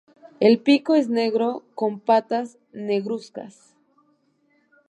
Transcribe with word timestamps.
El 0.39 0.57
pico 0.59 0.95
es 0.95 1.09
negro 1.09 1.61
con 1.75 1.99
patas 1.99 2.57
negruzcas. 2.71 3.75